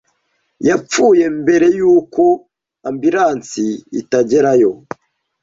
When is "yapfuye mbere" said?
0.67-1.67